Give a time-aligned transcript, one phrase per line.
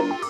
[0.00, 0.29] you